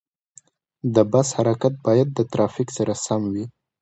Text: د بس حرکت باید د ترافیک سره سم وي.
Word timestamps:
د 0.95 0.97
بس 1.11 1.27
حرکت 1.37 1.73
باید 1.85 2.07
د 2.13 2.19
ترافیک 2.31 2.69
سره 2.77 2.93
سم 3.05 3.21
وي. 3.33 3.45